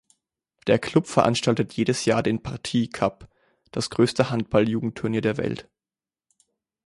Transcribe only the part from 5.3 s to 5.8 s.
Welt.